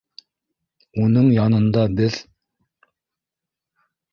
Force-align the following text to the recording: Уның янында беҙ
Уның 1.03 1.27
янында 1.35 1.83
беҙ 2.01 2.19